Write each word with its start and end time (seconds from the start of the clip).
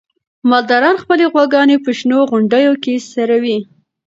مالداران 0.49 0.95
خپلې 1.03 1.25
غواګانې 1.33 1.77
په 1.85 1.89
شنو 1.97 2.17
غونډیو 2.29 2.73
کې 2.83 2.93
څروي. 3.11 3.57